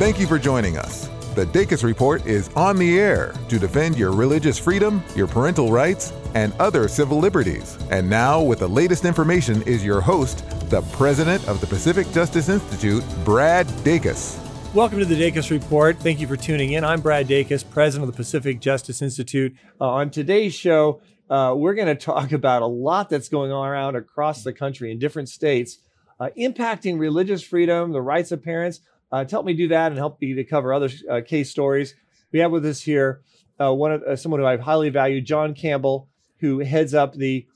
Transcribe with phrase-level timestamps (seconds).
[0.00, 1.10] Thank you for joining us.
[1.34, 6.14] The Dacus Report is on the air to defend your religious freedom, your parental rights,
[6.34, 7.76] and other civil liberties.
[7.90, 10.38] And now, with the latest information, is your host,
[10.70, 14.42] the president of the Pacific Justice Institute, Brad Dacus.
[14.72, 15.98] Welcome to the Dacus Report.
[15.98, 16.82] Thank you for tuning in.
[16.82, 19.54] I'm Brad Dacus, president of the Pacific Justice Institute.
[19.78, 23.68] Uh, on today's show, uh, we're going to talk about a lot that's going on
[23.68, 25.76] around across the country in different states,
[26.18, 28.80] uh, impacting religious freedom, the rights of parents.
[29.12, 31.94] Uh, to help me do that and help me to cover other uh, case stories,
[32.32, 33.22] we have with us here
[33.60, 37.46] uh, one of someone who I highly value, John Campbell, who heads up the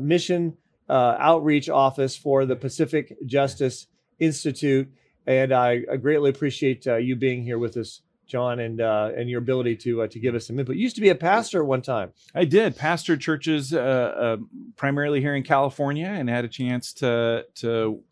[0.00, 0.56] mission
[0.88, 3.86] outreach office for the Pacific Justice
[4.18, 4.90] Institute.
[5.26, 9.38] And I, I greatly appreciate you being here with us John, and uh, and your
[9.38, 10.76] ability to uh, to give us some input.
[10.76, 12.12] You used to be a pastor at one time.
[12.34, 14.36] I did pastor churches uh, uh,
[14.76, 18.02] primarily here in California, and had a chance to to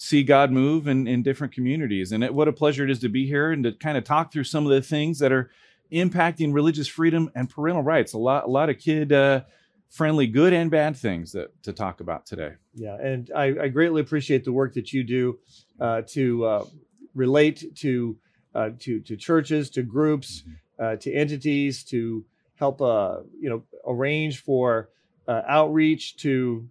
[0.00, 2.12] see God move in, in different communities.
[2.12, 4.32] And it, what a pleasure it is to be here and to kind of talk
[4.32, 5.50] through some of the things that are
[5.92, 8.14] impacting religious freedom and parental rights.
[8.14, 9.42] A lot a lot of kid uh,
[9.90, 12.52] friendly, good and bad things that to talk about today.
[12.74, 15.38] Yeah, and I, I greatly appreciate the work that you do
[15.78, 16.66] uh, to
[17.14, 18.16] relate to
[18.54, 20.84] uh, to to churches, to groups, mm-hmm.
[20.84, 24.88] uh, to entities, to help uh, you know arrange for
[25.28, 26.68] uh, outreach to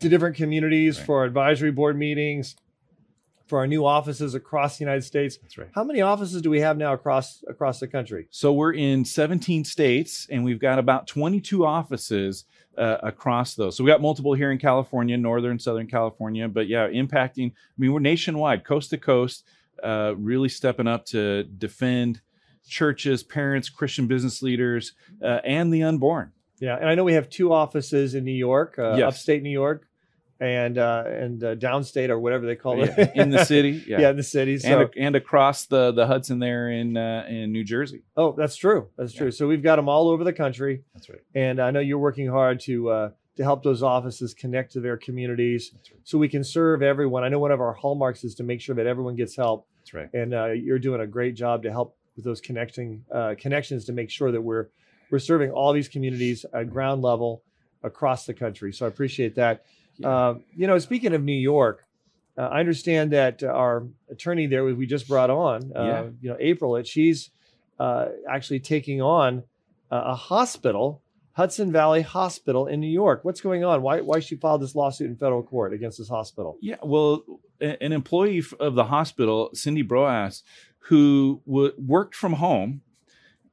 [0.00, 1.06] to different communities right.
[1.06, 2.56] for advisory board meetings,
[3.46, 5.38] for our new offices across the United States.
[5.38, 5.68] That's right.
[5.74, 8.26] How many offices do we have now across across the country?
[8.30, 12.44] So we're in 17 states, and we've got about 22 offices.
[12.76, 13.74] Uh, across those.
[13.74, 17.90] So we got multiple here in California, Northern, Southern California, but yeah, impacting, I mean,
[17.90, 19.46] we're nationwide, coast to coast
[19.82, 22.20] uh, really stepping up to defend
[22.66, 26.32] churches, parents, Christian business leaders, uh, and the unborn.
[26.58, 29.08] Yeah, and I know we have two offices in New York, uh, yes.
[29.08, 29.86] upstate New York,
[30.40, 33.66] and uh, and uh, downstate or whatever they call it in the city.
[33.86, 34.80] Yeah, yeah in the city, so.
[34.80, 38.02] and and across the the Hudson there in uh, in New Jersey.
[38.16, 38.88] Oh, that's true.
[38.96, 39.20] That's yeah.
[39.20, 39.30] true.
[39.30, 40.82] So we've got them all over the country.
[40.94, 41.20] That's right.
[41.34, 44.96] And I know you're working hard to uh, to help those offices connect to their
[44.96, 46.00] communities right.
[46.04, 47.22] so we can serve everyone.
[47.22, 49.66] I know one of our hallmarks is to make sure that everyone gets help.
[49.80, 50.08] That's right.
[50.14, 53.92] And uh, you're doing a great job to help with those connecting uh, connections to
[53.92, 54.68] make sure that we're
[55.10, 57.42] we're serving all these communities at ground level
[57.82, 58.72] across the country.
[58.72, 59.64] So I appreciate that.
[59.98, 60.08] Yeah.
[60.08, 61.84] Uh, you know, speaking of New York,
[62.36, 66.02] uh, I understand that our attorney there we just brought on, uh, yeah.
[66.20, 67.30] you know, April, that she's
[67.78, 69.44] uh, actually taking on
[69.90, 71.00] a hospital
[71.36, 73.22] Hudson Valley Hospital in New York.
[73.22, 73.82] What's going on?
[73.82, 76.56] Why why she filed this lawsuit in federal court against this hospital?
[76.62, 77.24] Yeah, well,
[77.60, 80.42] an employee of the hospital, Cindy Broas,
[80.78, 82.80] who w- worked from home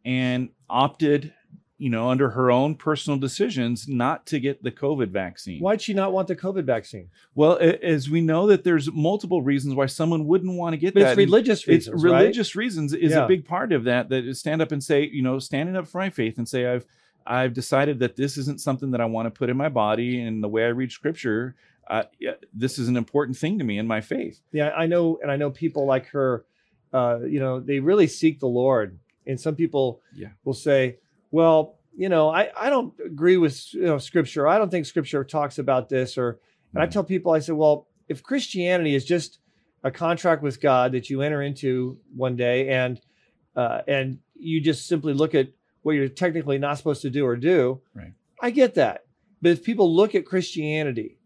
[0.06, 1.34] and opted,
[1.84, 5.60] you know, under her own personal decisions, not to get the COVID vaccine.
[5.60, 7.10] Why'd she not want the COVID vaccine?
[7.36, 11.02] Well, as we know that there's multiple reasons why someone wouldn't want to get but
[11.02, 11.10] that.
[11.10, 11.94] It's religious reasons.
[11.94, 12.62] It's religious right?
[12.62, 13.26] reasons is yeah.
[13.26, 14.08] a big part of that.
[14.08, 16.86] That stand up and say, you know, standing up for my faith and say, I've
[17.28, 20.22] I've decided that this isn't something that I want to put in my body.
[20.22, 21.54] And the way I read scripture,
[21.90, 24.40] uh, yeah, this is an important thing to me in my faith.
[24.54, 25.20] Yeah, I know.
[25.22, 26.46] And I know people like her,
[26.94, 28.98] uh, you know, they really seek the Lord.
[29.28, 30.30] And some people yeah.
[30.46, 31.00] will say,
[31.34, 34.48] well, you know, I, I don't agree with you know scripture.
[34.48, 36.16] I don't think scripture talks about this.
[36.16, 36.40] Or,
[36.74, 36.94] and I mm-hmm.
[36.94, 39.40] tell people, I say, well, if Christianity is just
[39.84, 43.02] a contract with God that you enter into one day and,
[43.56, 45.50] uh, and you just simply look at
[45.82, 47.82] what you're technically not supposed to do or do.
[47.96, 48.14] Right.
[48.40, 49.06] I get that.
[49.42, 51.18] But if people look at Christianity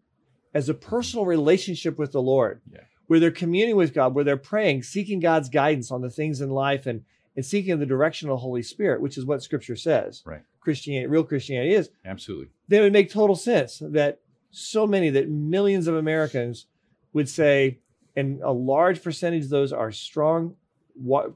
[0.53, 2.79] as a personal relationship with the Lord, yeah.
[3.07, 6.49] where they're communing with God, where they're praying, seeking God's guidance on the things in
[6.49, 7.03] life and
[7.37, 10.23] and seeking the direction of the Holy Spirit, which is what Scripture says.
[10.25, 10.41] Right.
[10.59, 11.91] Christianity, real Christianity is.
[12.03, 12.47] Absolutely.
[12.67, 16.65] Then it would make total sense that so many, that millions of Americans
[17.13, 17.77] would say,
[18.15, 20.55] and a large percentage of those are strong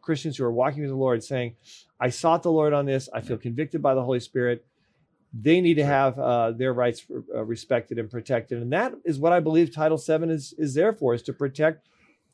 [0.02, 1.56] Christians who are walking with the Lord, saying,
[2.00, 3.08] I sought the Lord on this.
[3.14, 4.66] I feel convicted by the Holy Spirit.
[5.40, 9.32] They need to have uh, their rights uh, respected and protected, and that is what
[9.32, 11.88] I believe Title VII is is there for: is to protect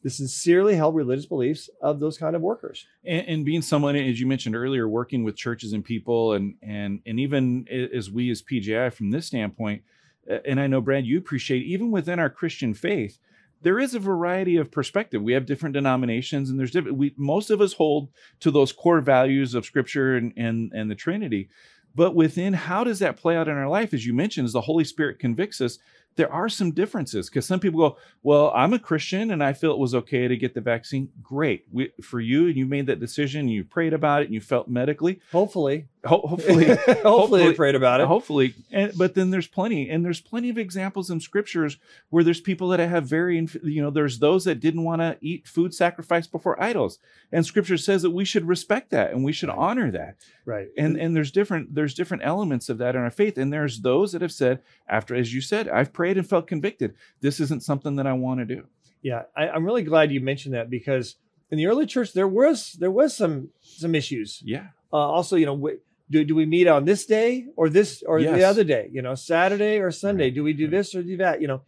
[0.08, 2.88] the sincerely held religious beliefs of those kind of workers.
[3.04, 7.02] And, and, being someone, as you mentioned earlier, working with churches and people, and and
[7.06, 9.82] and even as we as PJI from this standpoint,
[10.46, 13.20] and I know Brad, you appreciate even within our Christian faith,
[13.64, 15.22] there is a variety of perspective.
[15.22, 16.98] We have different denominations, and there's different.
[16.98, 18.08] We most of us hold
[18.40, 21.50] to those core values of Scripture and and and the Trinity.
[21.96, 23.94] But within how does that play out in our life?
[23.94, 25.80] As you mentioned, as the Holy Spirit convicts us,
[26.18, 29.72] there are some differences because some people go, "Well, I'm a Christian and I feel
[29.72, 33.00] it was okay to get the vaccine." Great we, for you, and you made that
[33.00, 33.42] decision.
[33.42, 35.20] and You prayed about it, and you felt medically.
[35.32, 38.08] Hopefully, Ho- hopefully, hopefully, hopefully- they prayed about it.
[38.08, 38.56] hopefully.
[38.72, 41.78] And, but then there's plenty, and there's plenty of examples in scriptures
[42.10, 45.48] where there's people that have very, you know, there's those that didn't want to eat
[45.48, 47.00] food sacrificed before idols,
[47.32, 50.16] and Scripture says that we should respect that and we should honor that.
[50.46, 50.70] Right.
[50.78, 54.14] and and there's different there's different elements of that in our faith and there's those
[54.14, 57.98] that have said after as you said i've prayed and felt convicted this isn't something
[57.98, 58.66] that i want to do
[59.02, 61.18] Yeah, I, I'm really glad you mentioned that because
[61.52, 64.42] in the early church there was there was some some issues.
[64.46, 68.04] yeah Uh, also, you know, w- do do we meet on this day or this
[68.06, 68.90] or the other day?
[68.92, 70.26] You know, Saturday or Sunday?
[70.26, 71.42] Right, Do we do this or do that?
[71.42, 71.62] You know,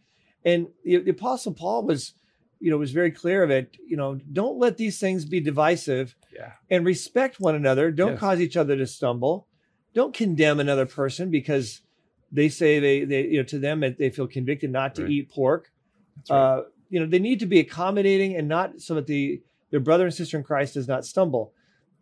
[0.44, 2.14] and the, the Apostle Paul was,
[2.60, 3.76] you know, was very clear of it.
[3.86, 7.90] You know, don't let these things be divisive, yeah and respect one another.
[7.90, 8.20] Don't Yes.
[8.20, 9.48] cause each other to stumble.
[9.92, 11.80] Don't condemn another person because
[12.32, 15.10] they say they they you know to them that they feel convicted not to Right.
[15.10, 15.70] eat pork
[16.30, 16.36] right.
[16.36, 20.04] uh, you know they need to be accommodating and not so that the their brother
[20.04, 21.52] and sister in christ does not stumble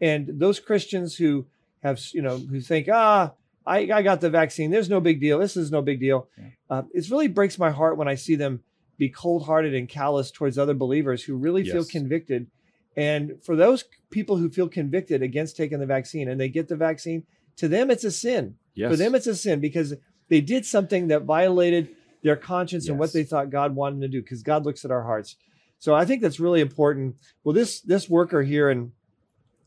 [0.00, 1.46] and those christians who
[1.82, 3.32] have you know who think ah
[3.66, 6.44] i, I got the vaccine there's no big deal this is no big deal Yeah.
[6.70, 8.62] uh, it really breaks my heart when i see them
[8.98, 12.46] be cold-hearted and callous towards other believers who really feel convicted
[12.96, 16.76] and for those people who feel convicted against taking the vaccine and they get the
[16.76, 17.24] vaccine
[17.56, 19.94] to them it's a sin yes for them, it's a sin because
[20.28, 21.88] they did something that violated
[22.22, 24.20] their conscience and what they thought God wanted to do.
[24.20, 25.36] Because God looks at our hearts.
[25.78, 27.16] So I think that's really important.
[27.44, 28.92] Well, this this worker here in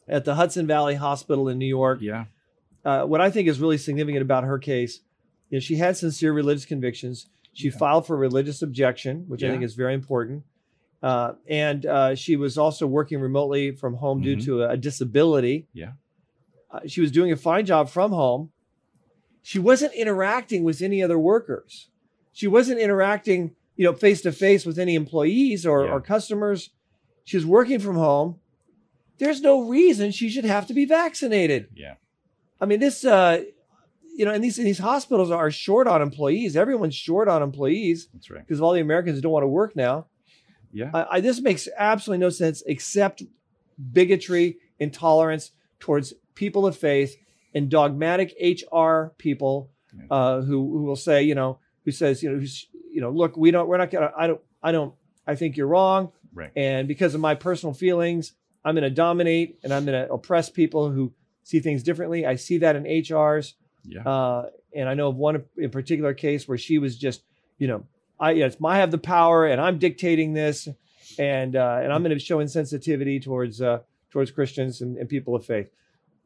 [0.07, 2.25] at the Hudson Valley Hospital in New York, yeah
[2.83, 5.01] uh, what I think is really significant about her case
[5.51, 7.27] is she had sincere religious convictions.
[7.53, 7.77] She Yeah.
[7.77, 10.43] filed for religious objection, which I think is very important.
[11.03, 14.45] Uh, and uh, she was also working remotely from home due Mhm.
[14.45, 15.67] to a, a disability.
[15.73, 15.91] Yeah.
[16.71, 18.51] Uh, she was doing a fine job from home.
[19.43, 21.89] She wasn't interacting with any other workers.
[22.31, 25.91] She wasn't interacting, you know, face to face with any employees or, Yeah.
[25.91, 26.69] or customers.
[27.25, 28.39] She was working from home.
[29.21, 31.67] There's no reason she should have to be vaccinated.
[31.73, 31.95] yeah
[32.59, 33.43] I mean, this, uh,
[34.15, 36.55] you know, and these these hospitals are short on employees.
[36.55, 40.07] Everyone's short on employees that's right because all the Americans don't want to work now.
[40.73, 43.23] yeah I, I, this makes absolutely no sense except
[43.93, 47.15] bigotry, intolerance towards people of faith,
[47.53, 49.71] and dogmatic HR people
[50.09, 53.35] uh, who who will say, you know, who says, you know, who's, you know, look,
[53.37, 54.93] we don't, we're not gonna, I don't, I don't,
[55.27, 59.59] I think you're wrong, right and because of my personal feelings, I'm going to dominate
[59.63, 61.13] and I'm going to oppress people who
[61.43, 62.25] see things differently.
[62.25, 63.53] I see that in HRs.
[63.83, 67.23] yeah Uh, and I know of one in particular case where she was just,
[67.57, 67.85] you know,
[68.19, 70.67] I, yeah, it's my, I have the power and I'm dictating this
[71.17, 73.79] and, uh, and I'm going to show insensitivity towards, uh,
[74.11, 75.69] towards Christians and, and people of faith.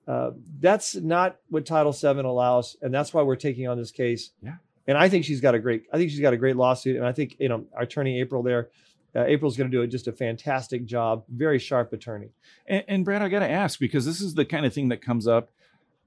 [0.08, 2.78] Uh, that's not what Title VII allows.
[2.82, 4.32] And that's why we're taking on this case.
[4.44, 4.56] Yeah.
[4.88, 6.96] And I think she's got a great, I think she's got a great lawsuit.
[6.98, 8.70] And I think, you know, our attorney April there,
[9.16, 11.24] uh, April's going to do a, just a fantastic job.
[11.30, 12.30] Very sharp attorney.
[12.68, 15.28] and, and brad i gotta ask because this is the kind of thing that comes
[15.28, 15.52] up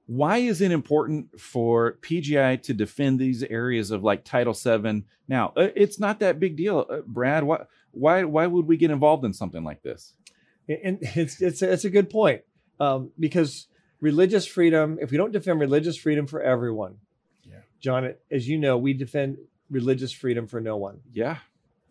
[0.06, 5.04] why is it important for PJI to defend these areas of like title VII?
[5.28, 8.90] now uh, it's not that big deal uh, brad why why why would we get
[8.90, 10.14] involved in something like this
[10.66, 12.42] and it's it's a, it's a good point
[12.80, 13.66] um, because
[14.00, 16.96] religious freedom if we don't defend religious freedom for everyone
[17.44, 17.60] Yeah.
[17.80, 19.36] john as you know we defend
[19.70, 21.38] religious freedom for no one yeah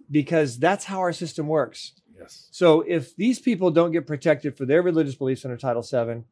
[0.09, 4.65] because that's how our system works yes so if these people don't get protected for
[4.65, 6.24] their religious beliefs under title VII,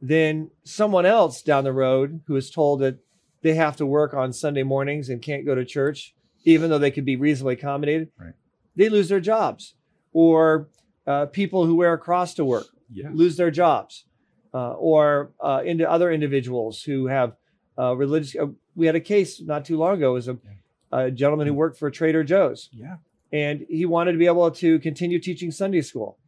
[0.00, 2.98] then someone else down the road who is told that
[3.42, 6.14] they have to work on sunday mornings and can't go to church
[6.44, 8.34] even though they could be reasonably accommodated Right.
[8.76, 9.74] they lose their jobs
[10.12, 10.68] or
[11.06, 14.04] uh, people who wear a cross to work yeah lose their jobs,
[14.52, 17.32] uh, or uh, into other individuals who have
[17.78, 18.36] uh, religious.
[18.40, 20.10] Uh, we had a case not too long ago.
[20.10, 20.38] It was a,
[20.94, 22.96] a gentleman who worked for Trader Joe's, yeah
[23.32, 26.18] and he wanted to be able to continue teaching Sunday school.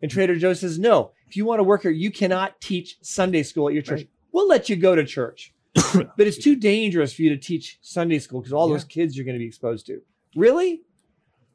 [0.00, 3.42] And Trader Joe says, "No, if you want to work here, you cannot teach Sunday
[3.42, 4.00] school at your church.
[4.00, 4.08] Right.
[4.32, 8.18] We'll let you go to church, but it's too dangerous for you to teach Sunday
[8.20, 8.74] school because all Yeah.
[8.74, 10.00] those kids you're going to be exposed to.
[10.36, 10.82] Really?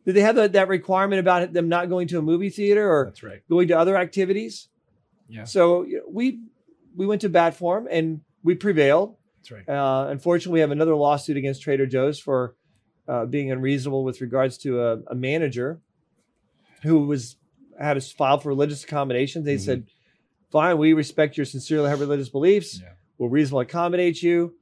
[0.06, 3.14] Did they have that, that requirement about them not going to a movie theater or
[3.24, 4.68] right going to other activities?"
[5.30, 6.42] yeah So we
[6.96, 9.16] we went to bat for him and we prevailed.
[9.40, 12.56] That's right Uh, unfortunately, we have another lawsuit against Trader Joe's for
[13.08, 15.80] uh, being unreasonable with regards to a, a manager
[16.84, 17.38] who was
[17.80, 19.46] had us filed for religious accommodations.
[19.46, 19.60] They Mhm.
[19.62, 19.84] said,
[20.52, 22.80] "Fine, we respect your sincerely held religious beliefs.
[22.82, 24.56] yeah We'll reasonably accommodate you."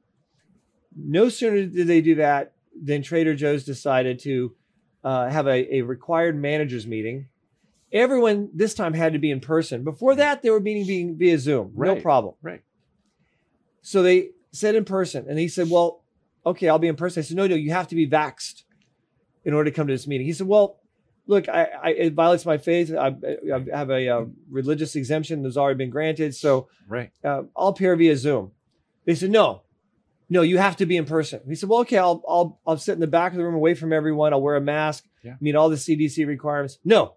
[0.96, 4.56] No sooner did they do that than Trader Joe's decided to
[5.04, 7.28] uh, have a, a required managers meeting.
[7.92, 9.84] Everyone this time had to be in person.
[9.84, 11.72] Before that, they were meeting being via Zoom.
[11.76, 12.36] No problem.
[12.42, 12.62] right
[13.82, 16.04] So they said in person, and he said, "Well,
[16.46, 18.64] okay, I'll be in person." I said, "No, no, you have to be vaxxed
[19.46, 20.80] in order to come to this meeting." He said, "Well,
[21.28, 22.94] look, I, I it violates my faith.
[22.94, 23.08] I,
[23.54, 27.96] I have a uh, religious exemption that's already been granted, so right uh, I'll appear
[27.96, 28.52] via Zoom."
[29.06, 29.64] They said, no,
[30.30, 31.40] no, you have to be in person.
[31.48, 33.74] He said, well, okay, I'll, I'll, I'll sit in the back of the room away
[33.74, 34.34] from everyone.
[34.34, 35.36] I'll wear a mask, Yeah.
[35.40, 36.78] meet all the CDC requirements.
[36.84, 37.16] No,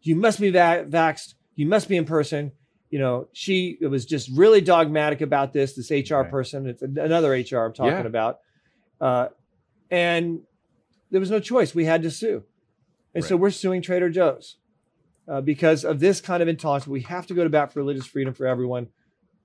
[0.00, 1.34] you must be va- vaxxed.
[1.54, 2.52] You must be in person.
[2.90, 6.30] You know, she it was just really dogmatic about this, this HR Right.
[6.30, 6.66] person.
[6.66, 8.06] It's another HR I'm talking Yeah.
[8.06, 8.38] about.
[9.00, 9.28] Uh,
[9.90, 10.40] and
[11.10, 11.74] there was no choice.
[11.74, 12.44] We had to sue.
[13.14, 14.56] And so we're suing Trader Joe's
[15.26, 16.86] uh, because of this kind of intolerance.
[16.86, 18.88] We have to go to bat for religious freedom for everyone,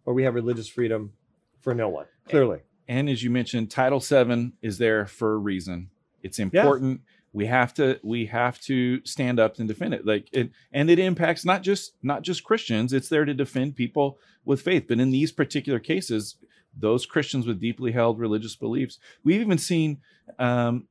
[0.05, 1.13] or we have religious freedom
[1.61, 2.59] for no one, clearly.
[2.87, 5.89] And as you mentioned, Title VII is there for a reason.
[6.21, 7.01] It's important.
[7.33, 10.05] We have to we have to stand up and defend it.
[10.05, 12.93] Like it, and it impacts not just not just Christians.
[12.93, 14.85] It's there to defend people with faith.
[14.87, 16.35] But in these particular cases,
[16.77, 18.99] those Christians with deeply held religious beliefs.
[19.23, 19.97] We've even seen.
[20.37, 20.87] Um,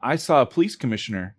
[0.00, 1.34] I saw a police commissioner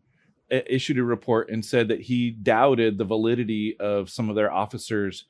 [0.51, 4.51] i- issued a report and said that he doubted the validity of some of their
[4.51, 5.25] officers'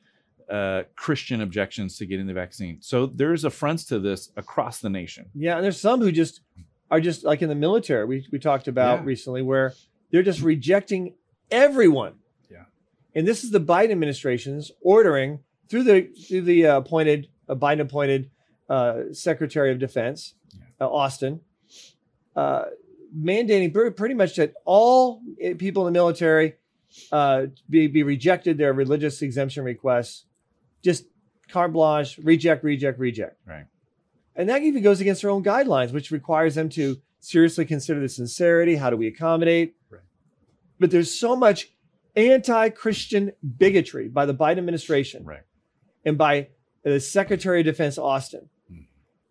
[0.49, 2.79] uh, Christian objections to getting the vaccine.
[2.81, 5.29] So there's affronts to this across the nation.
[5.33, 6.41] Yeah, and there's some who just
[6.91, 8.05] are just like in the military.
[8.05, 9.05] We we talked about Yeah.
[9.05, 9.73] recently where
[10.11, 11.15] they're just rejecting
[11.49, 12.15] everyone.
[12.49, 12.65] Yeah.
[13.15, 17.79] and this is the Biden administration's ordering through the through the uh, appointed uh, Biden
[17.81, 18.29] appointed
[18.69, 20.35] uh, Secretary of Defense
[20.79, 21.41] uh, Austin,
[22.35, 22.65] uh,
[23.17, 26.55] mandating pretty much that all uh, people in the military
[27.11, 30.25] uh, be be rejected their religious exemption requests,
[30.83, 31.05] just
[31.49, 33.37] carte blanche, reject, reject, reject.
[33.45, 33.65] Right.
[34.41, 38.09] And that even goes against their own guidelines, which requires them to seriously consider the
[38.09, 38.75] sincerity.
[38.75, 39.75] How do we accommodate?
[39.87, 40.01] Right.
[40.79, 41.69] But there's so much
[42.15, 45.43] anti-Christian bigotry by the Biden administration Right.
[46.03, 46.47] and by
[46.81, 48.49] the Secretary of Defense Austin.
[48.73, 48.87] Mm.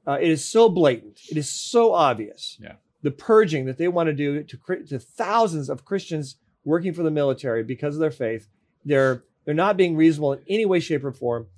[0.06, 1.18] Uh, it is so blatant.
[1.28, 2.56] It is so obvious.
[2.62, 2.74] Yeah.
[3.02, 7.10] The purging that they want to do to, to thousands of Christians working for the
[7.10, 8.46] military because of their faith,
[8.84, 11.48] they're they're not being reasonable in any way, shape, or form.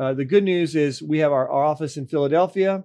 [0.00, 2.84] Uh, the good news is we have our, our office in Philadelphia.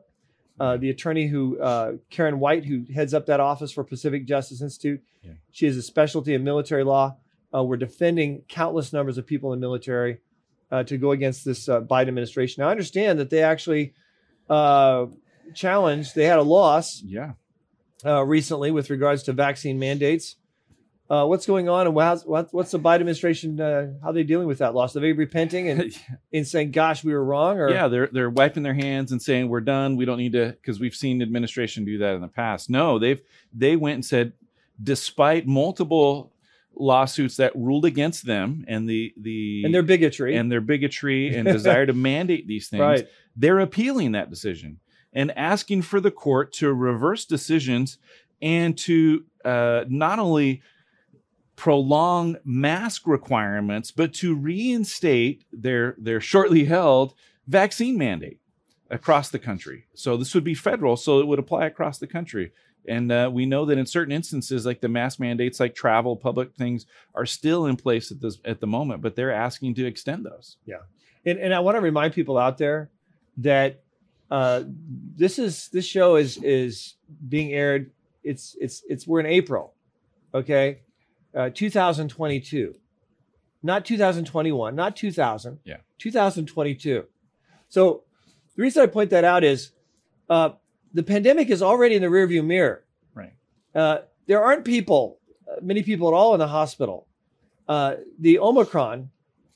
[0.60, 4.62] Uh, the attorney who uh, Karen White, who heads up that office for Pacific Justice
[4.62, 5.31] Institute, Yeah.
[5.51, 7.15] she has a specialty in military law.
[7.53, 10.19] Uh, we're defending countless numbers of people in the military
[10.72, 12.62] uh, to go against this uh, Biden administration.
[12.62, 13.93] Now, I understand that they actually
[14.50, 15.05] uh,
[15.53, 17.34] challenged, they had a loss Yeah.
[18.05, 20.36] uh, recently with regards to vaccine mandates.
[21.07, 23.62] Uh, what's going on, and how's, what's the Biden administration?
[23.62, 24.95] Uh, how are they dealing with that loss?
[24.95, 25.95] Are they repenting and,
[26.33, 27.59] and saying, "Gosh, we were wrong"?
[27.59, 29.97] Or yeah, they're they're wiping their hands and saying we're done.
[29.97, 32.71] We don't need to because we've seen administration do that in the past.
[32.71, 33.21] No, they've
[33.53, 34.33] they went and said,
[34.81, 36.31] despite multiple
[36.77, 41.45] lawsuits that ruled against them and the the and their bigotry, and their bigotry and
[41.47, 43.07] desire to mandate these things, right?
[43.35, 44.79] they're appealing that decision
[45.13, 48.00] and asking for the court to reverse decisions
[48.41, 50.62] and to uh, not only
[51.55, 57.13] prolong mask requirements, but to reinstate their their shortly held
[57.47, 58.39] vaccine mandate
[58.89, 59.85] across the country.
[59.93, 62.51] So this would be federal, so it would apply across the country.
[62.88, 66.53] And uh, we know that in certain instances, like the mask mandates, like travel, public
[66.53, 66.85] things,
[67.15, 70.57] are still in place at this at the moment, but they're asking to extend those.
[70.65, 70.83] Yeah,
[71.25, 72.91] and, and I want to remind people out there
[73.38, 73.81] that
[74.29, 74.63] uh,
[75.15, 76.95] this is this show is is
[77.27, 77.91] being aired.
[78.24, 79.74] It's it's it's we're in April,
[80.33, 80.81] okay,
[81.35, 82.75] uh, 2022,
[83.61, 85.77] not 2021, not 2000, Yeah.
[85.99, 87.05] 2022.
[87.69, 88.03] So
[88.55, 89.71] the reason I point that out is
[90.29, 90.51] uh,
[90.93, 92.85] the pandemic is already in the rearview mirror.
[93.13, 93.33] Right.
[93.73, 97.07] Uh, there aren't people, uh, many people at all in the hospital.
[97.67, 99.09] Uh, the Omicron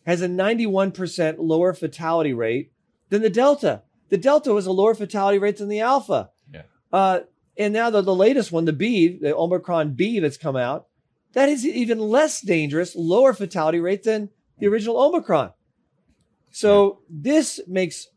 [0.05, 2.71] has a 91% lower fatality rate
[3.09, 3.83] than the Delta.
[4.09, 6.31] The Delta was a lower fatality rate than the Alpha.
[6.51, 6.63] Yeah.
[6.91, 7.19] Uh,
[7.57, 10.87] and now the, the latest one, the B, the Omicron B that's come out,
[11.33, 15.51] that is even less dangerous, lower fatality rate than the original Omicron.
[16.51, 18.07] So this makes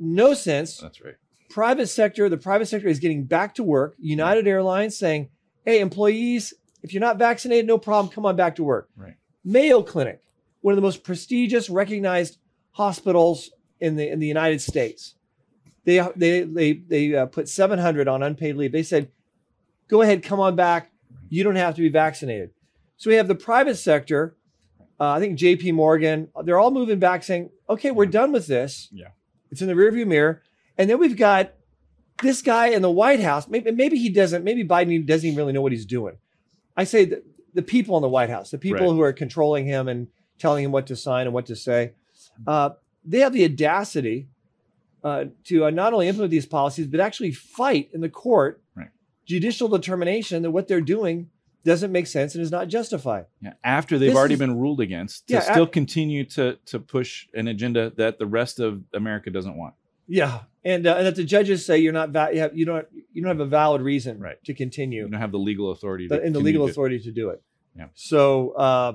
[0.00, 1.14] no sense That's right.
[1.50, 3.94] private sector, the private sector is getting back to work.
[3.98, 5.28] United Airlines saying,
[5.64, 8.88] hey, employees, if you're not vaccinated, no problem, come on back to work.
[8.96, 9.14] Right.
[9.44, 10.20] Mayo Clinic,
[10.62, 12.38] one of the most prestigious, recognized
[12.72, 15.14] hospitals in the in the United States.
[15.84, 18.72] They they they they uh, put 700 on unpaid leave.
[18.72, 19.10] They said,
[19.88, 20.90] go ahead, come on back.
[21.34, 22.50] You don't have to be vaccinated.
[22.96, 24.36] So we have the private sector.
[25.00, 25.72] Uh, I think J.P.
[25.72, 26.28] Morgan.
[26.44, 28.88] They're all moving back, saying, okay, we're done with this.
[28.92, 29.08] Yeah.
[29.50, 30.42] It's in the rearview mirror.
[30.78, 31.52] And then we've got
[32.22, 33.48] this guy in the White House.
[33.48, 36.16] Maybe, maybe he doesn't, maybe Biden doesn't even really know what he's doing.
[36.76, 37.22] I say the,
[37.52, 38.94] the people in the White House, the people Right.
[38.94, 40.06] who are controlling him and
[40.38, 41.92] telling him what to sign and what to say,
[42.46, 42.70] uh,
[43.04, 44.28] they have the audacity
[45.02, 48.88] uh, to uh, not only implement these policies, but actually fight in the court Right.
[49.24, 51.30] Judicial determination that what they're doing
[51.64, 53.24] doesn't make sense and is not justified.
[53.40, 56.58] Yeah, after they've This already is- been ruled against, to Yeah, still I- continue to
[56.66, 59.74] to push an agenda that the rest of America doesn't want.
[60.06, 62.86] Yeah, and, uh, and that the judges say you're not va- you, have, you don't
[63.14, 64.42] you don't have a valid reason Right.
[64.44, 65.04] to continue.
[65.04, 67.42] You don't have the legal authority to in the legal authority to do it.
[67.74, 67.86] Yeah.
[67.94, 68.92] So uh,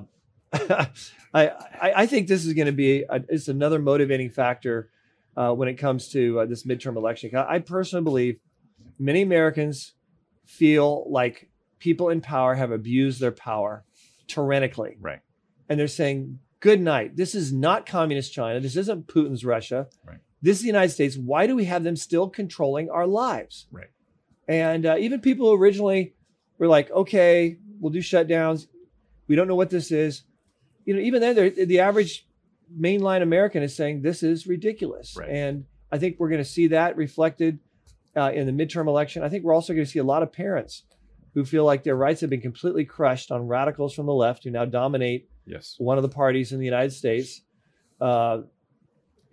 [0.52, 0.88] I,
[1.34, 4.90] I I think this is going to be a, it's another motivating factor
[5.36, 7.34] uh, when it comes to uh, this midterm election.
[7.34, 8.36] I personally believe
[8.98, 9.94] many Americans
[10.50, 13.84] feel like people in power have abused their power
[14.26, 15.20] tyrannically, Right.
[15.68, 17.16] and they're saying, "Good night.
[17.16, 18.60] This is not communist China.
[18.60, 19.88] This isn't Putin's Russia.
[20.04, 20.18] Right.
[20.42, 21.16] This is the United States.
[21.16, 23.90] Why do we have them still controlling our lives?" Right.
[24.48, 26.14] And uh, even people who originally
[26.58, 28.66] were like, "Okay, we'll do shutdowns.
[29.28, 30.24] We don't know what this is."
[30.84, 31.34] You know, even then,
[31.68, 32.26] the average
[32.78, 35.16] mainline American is saying this is ridiculous.
[35.16, 35.28] Right.
[35.30, 37.58] And I think we're going to see that reflected
[38.16, 39.22] uh, in the midterm election.
[39.22, 40.84] I think we're also going to see a lot of parents
[41.34, 44.50] who feel like their rights have been completely crushed on radicals from the left who
[44.50, 45.74] now dominate Yes.
[45.78, 47.42] one of the parties in the United States.
[48.00, 48.42] Uh,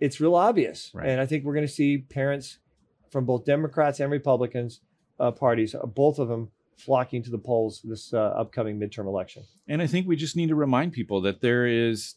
[0.00, 0.90] it's real obvious.
[0.94, 1.08] Right.
[1.08, 2.58] And I think we're going to see parents
[3.10, 4.80] from both Democrats and Republicans
[5.18, 9.42] uh, parties, uh, both of them flocking to the polls this uh, upcoming midterm election.
[9.66, 12.14] And I think we just need to remind people that there is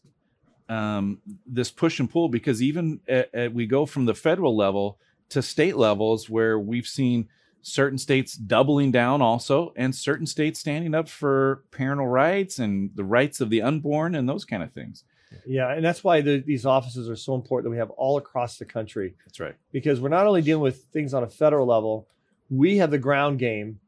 [0.69, 4.99] um, this push and pull because even at, at- we go from the federal level
[5.31, 7.27] to state levels where we've seen
[7.63, 13.03] certain states doubling down also and certain states standing up for parental rights and the
[13.03, 15.03] rights of the unborn and those kind of things.
[15.45, 18.57] Yeah, and that's why the, these offices are so important that we have all across
[18.57, 19.55] the country That's right.
[19.71, 22.07] because we're not only dealing with things on a federal level,
[22.49, 23.79] we have the ground game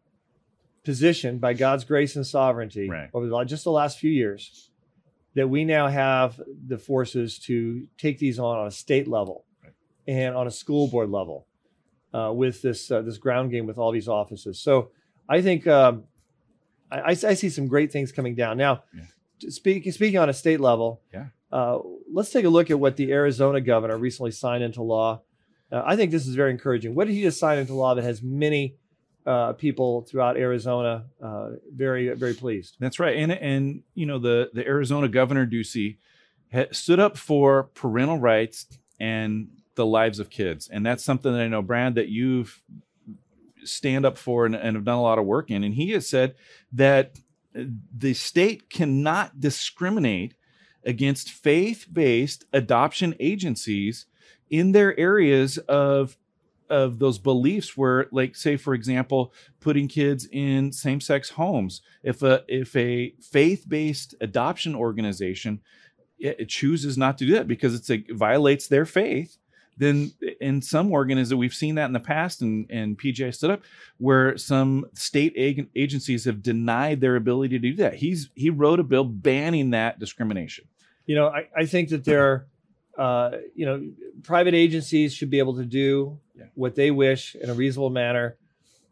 [0.84, 3.10] positioned by God's grace and sovereignty Right.
[3.14, 4.70] over the, just the last few years
[5.36, 9.46] that we now have the forces to take these on on a state level.
[10.08, 11.48] And on a school board level
[12.14, 14.60] uh, with this uh, this ground game with all these offices.
[14.60, 14.92] So
[15.30, 16.04] I think um,
[16.92, 18.84] I, I, I see some great things coming down now.
[18.96, 19.50] Yeah.
[19.50, 21.26] Speak, speaking on a state level, Yeah.
[21.52, 21.80] uh,
[22.12, 25.22] let's take a look at what the Arizona governor recently signed into law.
[25.72, 26.96] Uh, I think this is very encouraging.
[26.96, 28.76] What did he just sign into law that has many
[29.26, 32.76] uh, people throughout Arizona uh, very, very pleased?
[32.80, 33.18] That's right.
[33.18, 35.98] And and you know the the Arizona governor Ducey
[36.54, 38.68] ha- stood up for parental rights
[39.00, 42.62] and the lives of kids, and that's something that I know, Brad, that you've
[43.66, 45.64] stand up for and, and have done a lot of work in.
[45.64, 46.36] And he has said
[46.72, 47.20] that
[47.58, 47.64] uh,
[47.96, 50.36] the state cannot discriminate
[50.86, 54.06] against faith-based adoption agencies
[54.50, 56.18] in their areas of
[56.70, 62.44] of those beliefs where like say for example putting kids in same-sex homes if a
[62.48, 65.62] if a faith-based adoption organization
[66.18, 69.38] it it chooses not to do that because it's a violates their faith
[69.78, 73.52] then in some organisms that we've seen that in the past and and PJ stood
[73.52, 73.62] up
[73.98, 77.96] where some state ag- agencies have denied their ability to do that.
[77.96, 80.66] He's he wrote a bill banning that discrimination.
[81.06, 82.46] You know, I, I think that there,
[82.98, 83.92] uh, you know,
[84.24, 86.46] private agencies should be able to do Yeah.
[86.56, 88.38] what they wish in a reasonable manner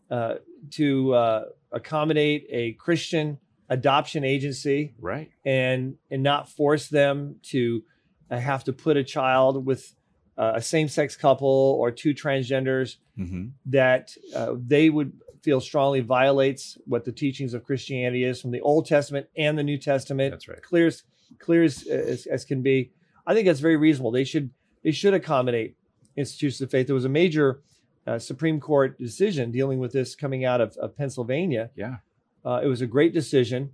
[0.10, 0.36] uh,
[0.72, 3.38] to uh, accommodate a Christian
[3.70, 5.30] adoption agency right.
[5.46, 7.84] and and not force them to
[8.30, 9.96] uh, have to put a child with
[10.38, 16.78] uh, a same-sex couple or two transgenders hmm that uh, they would feel strongly violates
[16.86, 20.32] what the teachings of Christianity is from the Old Testament and the New Testament.
[20.32, 20.62] That's right.
[20.62, 21.04] Clear as
[21.40, 22.92] clear as, as, as can be.
[23.26, 24.12] I think that's very reasonable.
[24.12, 24.52] They should
[24.84, 25.76] they should accommodate
[26.16, 26.88] institutions of faith.
[26.88, 27.62] There was a major
[28.06, 31.70] uh, Supreme Court decision dealing with this coming out of, of Pennsylvania.
[31.76, 31.98] yeah
[32.44, 33.72] Uh, it was a great decision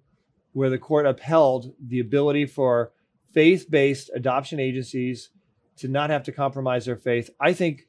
[0.54, 2.92] where the court upheld the ability for
[3.34, 5.30] faith-based adoption agencies
[5.78, 7.30] to not have to compromise their faith.
[7.40, 7.88] I think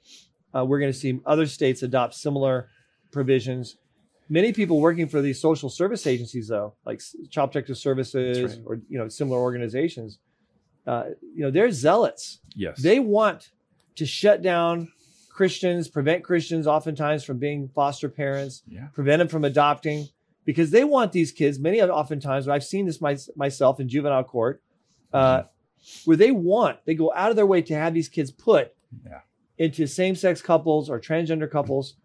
[0.55, 2.69] uh, we're going to see other states adopt similar
[3.11, 3.77] provisions.
[4.29, 8.63] Many people working for these social service agencies, though, like Child Protective Services right.
[8.67, 10.19] or you know similar organizations,
[10.87, 12.41] uh, you know they're zealots.
[12.55, 13.51] yes They want
[13.97, 14.93] to shut down
[15.31, 20.09] Christians, prevent Christians oftentimes from being foster parents yeah prevent them from adopting
[20.49, 21.59] because they want these kids.
[21.59, 24.63] Many of oftentimes, I've seen this my, myself in juvenile court,
[25.13, 25.43] uh,
[26.05, 29.21] where they want they go out of their way to have these kids put Yeah.
[29.59, 31.97] into same-sex couples or transgender couples.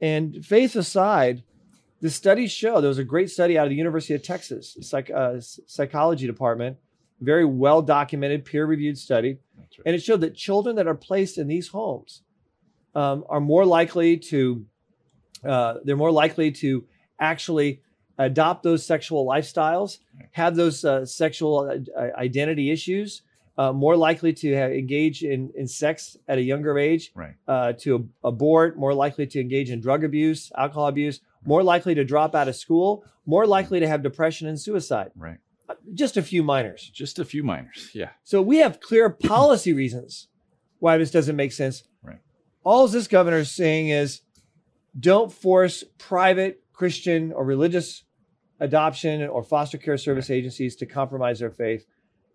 [0.00, 1.42] And faith aside,
[2.00, 5.10] the studies show there was a great study out of the University of Texas psych,
[5.10, 6.78] uh, psychology department,
[7.20, 9.68] very well documented, peer-reviewed study right.
[9.84, 12.22] and it showed that children that are placed in these homes
[12.94, 14.64] um, are more likely to
[15.44, 16.84] uh, they're more likely to
[17.18, 17.82] actually
[18.24, 19.98] adopt those sexual lifestyles
[20.32, 23.22] have those uh, sexual uh, identity issues
[23.58, 27.34] uh, more likely to have, engage in, in sex at a younger age Right.
[27.48, 31.94] uh, to ab- abort more likely to engage in drug abuse alcohol abuse more likely
[31.94, 35.38] to drop out of school more likely to have depression and suicide Right.
[35.68, 37.90] Uh, just a few minors Just a few minors.
[37.94, 38.10] Yeah.
[38.24, 40.28] so we have clear policy reasons
[40.78, 41.84] why this doesn't make sense.
[42.02, 42.18] Right.
[42.64, 44.20] all this governor is saying is
[44.98, 48.04] don't force private Christian or religious
[48.60, 51.86] adoption or foster care service agencies to compromise their faith.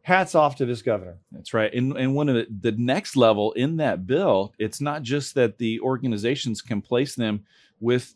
[0.02, 1.18] Hats off to this governor.
[1.32, 1.74] That's right.
[1.74, 5.58] And and one of the, the next level in that bill, it's not just that
[5.58, 7.44] the organizations can place them
[7.80, 8.14] with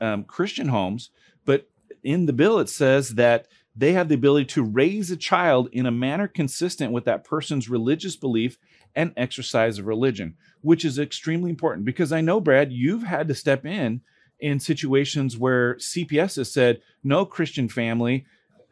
[0.00, 1.10] um, Christian homes,
[1.44, 1.68] but
[2.02, 5.84] in the bill it says that they have the ability to raise a child in
[5.84, 8.58] a manner consistent with that person's religious belief
[8.94, 13.34] and exercise of religion, which is extremely important because I know, Brad, you've had to
[13.34, 14.00] step in
[14.40, 18.26] in situations where CPS has said, no Christian family,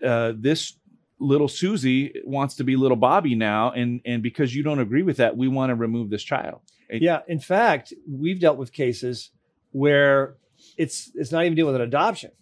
[0.04, 0.74] uh, this
[1.18, 5.16] little Susie wants to be little Bobby now, and and because you don't agree with
[5.18, 6.60] that, we want to remove this child.
[6.90, 9.30] And- Yeah, in fact, we've dealt with cases
[9.72, 10.36] where
[10.76, 12.32] it's it's not even dealing with an adoption.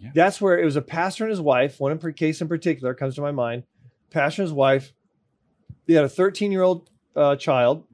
[0.00, 0.10] Yeah.
[0.14, 1.78] That's where it was a pastor and his wife.
[1.78, 3.64] One in case in particular comes to my mind.
[4.10, 4.92] Pastor and his wife.
[5.86, 7.84] They had a 13 year old uh, child.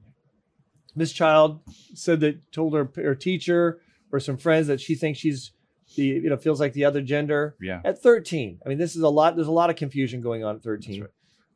[0.95, 1.61] This child
[1.93, 5.51] said that told her her teacher or some friends that she thinks she's
[5.95, 8.59] the you know feels like the other gender yeah, at 13.
[8.65, 9.35] I mean, this is a lot.
[9.35, 11.01] There's a lot of confusion going on at 13.
[11.01, 11.13] That's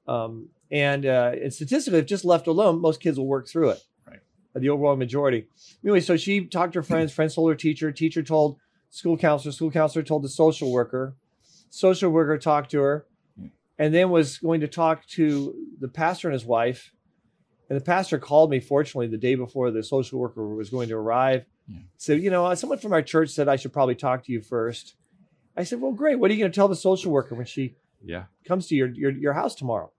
[0.08, 3.82] Um, and, uh, and statistically, if just left alone, most kids will work through it.
[4.08, 4.20] Right.
[4.56, 5.48] The overall majority.
[5.84, 7.12] Anyway, so she talked to her friends.
[7.12, 7.92] Friends told her teacher.
[7.92, 8.58] Teacher told
[8.90, 9.52] school counselor.
[9.52, 11.16] School counselor told the social worker.
[11.70, 13.06] Social worker talked to her,
[13.38, 13.50] Yeah.
[13.78, 16.94] and then was going to talk to the pastor and his wife.
[17.70, 20.96] And the pastor called me, fortunately, the day before the social worker was going to
[20.96, 21.46] arrive.
[21.72, 21.80] Yeah.
[21.98, 24.96] Said, you know, someone from our church said I should probably talk to you first.
[25.56, 26.20] I said, well, great.
[26.20, 28.90] What are you going to tell the social worker when she yeah, comes to your,
[28.90, 29.92] your, your house tomorrow?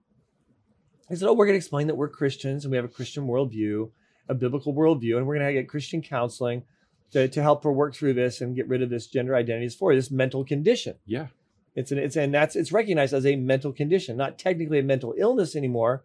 [1.09, 3.27] He said, oh, we're going to explain that we're Christians and we have a Christian
[3.27, 3.91] worldview,
[4.27, 6.63] a biblical worldview, and we're going to get Christian counseling
[7.11, 9.95] to, to help her work through this and get rid of this gender identity dysphoria,
[9.95, 10.95] this mental condition.
[11.05, 11.27] yeah,
[11.75, 15.13] It's an it's and that's it's recognized as a mental condition, not technically a mental
[15.17, 16.03] illness anymore,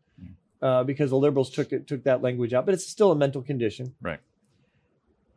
[0.61, 3.43] uh, because the liberals took it took that language out, but it's still a mental
[3.43, 3.95] condition.
[4.03, 4.21] Right.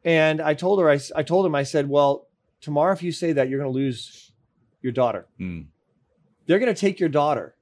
[0.03, 2.27] And I told her, I told him, I said, well,
[2.59, 4.31] tomorrow if you say that, you're going to lose
[4.81, 5.27] your daughter.
[5.39, 5.67] Mm.
[6.47, 7.55] They're going to take your daughter.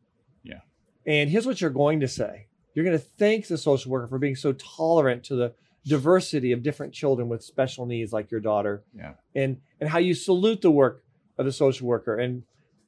[0.43, 0.61] Yeah.
[1.05, 2.47] And here's what you're going to say.
[2.73, 5.53] You're going to thank the social worker for being so tolerant to the
[5.85, 10.13] diversity of different children with special needs like your daughter yeah, and and how you
[10.13, 11.03] salute the work
[11.37, 12.43] of the social worker and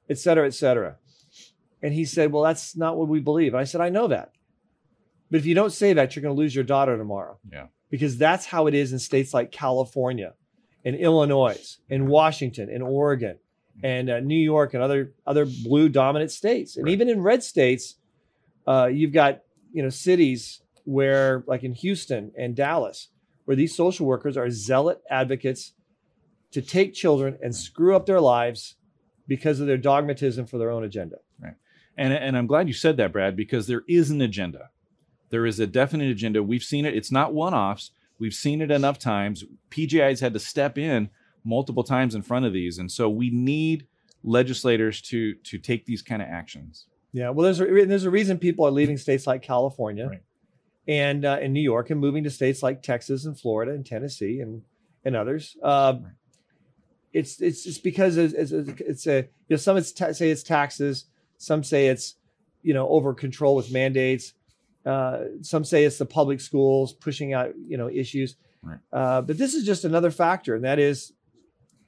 [0.10, 0.98] et cetera, et cetera.
[1.82, 3.54] And he said, Well, that's not what we believe.
[3.54, 4.32] And I said, I know that.
[5.30, 7.40] But if you don't say that, you're going to lose your daughter tomorrow.
[7.52, 7.68] Yeah.
[7.92, 10.34] Because that's how it is in states like California
[10.84, 13.38] and Illinois and Washington and Oregon
[13.84, 16.76] and uh, New York and other other blue dominant states.
[16.78, 16.94] And Right.
[16.94, 17.96] even in red states,
[18.66, 19.42] uh, you've got
[19.74, 23.10] you know cities where like in Houston and Dallas,
[23.46, 25.74] where these social workers are zealot advocates
[26.52, 28.76] to take children and screw up their lives
[29.28, 31.18] because of their dogmatism for their own agenda.
[31.98, 34.70] and and I'm glad you said that, Brad, because there is an agenda.
[35.32, 36.44] There is a definite agenda.
[36.44, 36.96] We've seen it.
[36.96, 37.92] It's not one-offs.
[38.20, 39.44] We've seen it enough times.
[39.72, 41.10] PJI's had to step in
[41.44, 43.88] multiple times in front of these, and so we need
[44.24, 46.86] legislators to to take these kind of actions.
[47.14, 50.22] Yeah, well, there's a, there's a reason people are leaving states like California Right.
[50.88, 54.40] and uh, and New York and moving to states like Texas and Florida and Tennessee
[54.40, 54.62] and
[55.04, 55.58] and others.
[55.64, 56.12] Uh, Right.
[57.14, 60.44] It's it's it's because it's, it's, it's a you know some it's ta- say it's
[60.44, 61.06] taxes,
[61.38, 62.16] some say it's
[62.62, 64.34] you know over control with mandates,
[64.86, 68.36] uh, some say it's the public schools pushing out you know issues.
[68.64, 68.80] Right.
[68.94, 71.14] Uh, but this is just another factor, and that is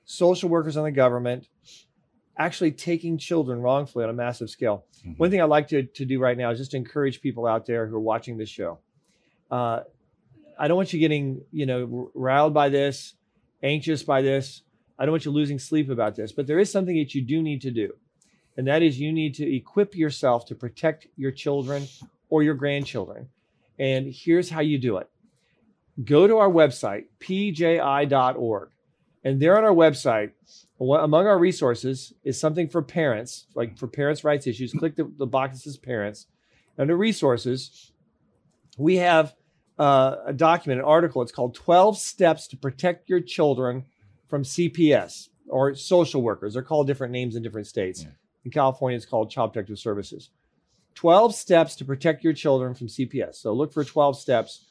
[0.05, 1.47] social workers on the government
[2.37, 4.85] actually taking children wrongfully on a massive scale.
[5.05, 5.19] Mhm.
[5.19, 7.87] One thing I'd like to, to do right now is just encourage people out there
[7.87, 8.79] who are watching this show.
[9.51, 9.81] Uh,
[10.57, 13.13] I don't want you getting, you know, riled by this,
[13.61, 14.63] anxious by this.
[14.97, 17.41] I don't want you losing sleep about this, but there is something that you do
[17.41, 17.93] need to do.
[18.57, 21.87] And that is you need to equip yourself to protect your children
[22.29, 23.29] or your grandchildren.
[23.79, 25.09] And here's how you do it.
[26.03, 28.69] Go to our website, pji.org.
[29.23, 30.31] And there on our website,
[30.79, 34.73] among our resources is something for parents, like for parents' rights issues.
[34.73, 36.27] Click the, the box that says parents.
[36.77, 37.91] Under resources,
[38.77, 39.33] we have
[39.79, 41.21] uh, a document, an article.
[41.21, 43.85] It's called 12 Steps to Protect Your Children
[44.27, 46.53] from CPS or social workers.
[46.53, 48.03] They're called different names in different states.
[48.03, 48.09] Yeah.
[48.45, 50.31] In California, it's called Child Protective Services.
[50.95, 53.35] 12 steps to protect your children from CPS.
[53.35, 54.65] So look for 12 steps.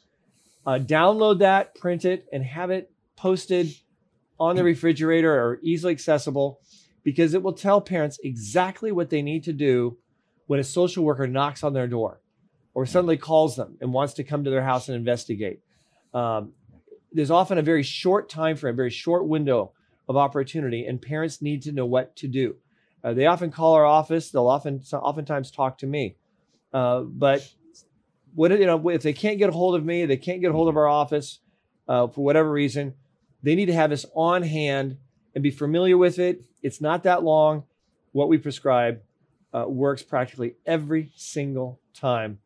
[0.64, 3.74] Uh, download that, print it, and have it posted
[4.38, 6.60] on the refrigerator or easily accessible
[7.04, 9.98] because it will tell parents exactly what they need to do
[10.46, 12.20] when a social worker knocks on their door
[12.74, 15.60] or suddenly calls them and wants to come to their house and investigate.
[16.14, 16.52] Um,
[17.12, 19.72] there's often a very short time frame, very short window
[20.08, 22.56] of opportunity, and parents need to know what to do.
[23.04, 24.30] Uh, they often call our office.
[24.30, 26.16] They'll often oftentimes talk to me,
[26.72, 27.48] uh, but
[28.34, 30.54] what you know if they can't get a hold of me, they can't get a
[30.54, 31.40] hold of our office.
[31.88, 32.94] uh, for whatever reason,
[33.42, 34.96] they need to have this on hand
[35.34, 36.44] and be familiar with it.
[36.62, 37.64] It's not that long.
[38.12, 39.00] What we prescribe
[39.52, 42.38] uh, works practically every single time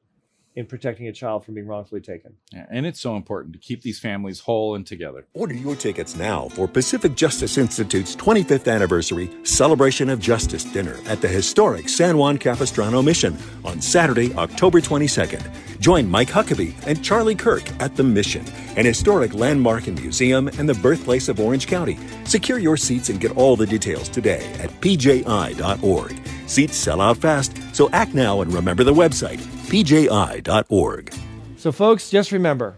[0.57, 2.35] in protecting a child from being wrongfully taken.
[2.51, 5.27] Yeah, and it's so important to keep these families whole and together.
[5.35, 11.21] Order your tickets now for Pacific Justice Institute's 25th anniversary Celebration of Justice dinner at
[11.21, 15.47] the historic San Juan Capistrano Mission on Saturday, October 22nd.
[15.79, 20.67] Join Mike Huckabee and Charlie Kirk at the Mission, an historic landmark and museum and
[20.67, 21.99] the birthplace of Orange County.
[22.25, 26.17] Secure your seats and get all the details today at pji.org.
[26.47, 31.15] Seats sell out fast, so act now and remember the website pji.org.
[31.57, 32.75] So, folks, just remember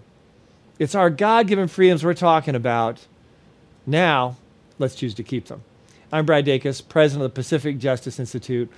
[0.79, 3.07] it's our God given freedoms we're talking about.
[3.87, 4.37] Now,
[4.79, 5.63] let's choose to keep them.
[6.13, 8.71] I'm Brad Dacus, president of the Pacific Justice Institute.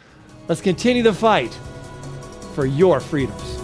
[0.49, 1.53] Let's continue the fight
[2.55, 3.57] for your freedoms.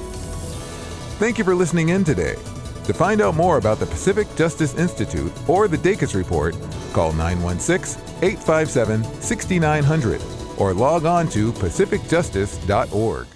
[1.18, 2.36] Thank you for listening in today.
[2.84, 6.54] To find out more about the Pacific Justice Institute or the Dacus Report,
[6.92, 10.22] call 916 857 6900
[10.58, 13.26] or log on to pacificjustice.org.